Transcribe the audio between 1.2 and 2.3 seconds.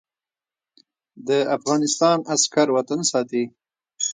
د افغانستان